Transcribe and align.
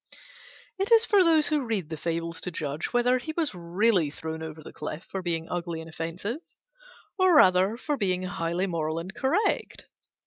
It 0.79 0.91
is 0.91 1.05
for 1.05 1.23
those 1.23 1.49
who 1.49 1.63
read 1.63 1.89
the 1.89 1.95
Fables 1.95 2.41
to 2.41 2.49
judge 2.49 2.91
whether 2.91 3.19
he 3.19 3.35
was 3.37 3.53
really 3.53 4.09
thrown 4.09 4.41
over 4.41 4.63
the 4.63 4.73
cliff 4.73 5.05
for 5.11 5.21
being 5.21 5.47
ugly 5.47 5.79
and 5.79 5.87
offensive, 5.87 6.39
or 7.19 7.35
rather 7.35 7.77
for 7.77 7.97
being 7.97 8.23
highly 8.23 8.65
moral 8.65 8.97
and 8.97 9.13
correct. 9.13 9.85